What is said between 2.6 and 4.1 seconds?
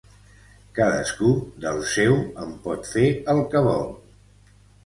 pot fer el que vol.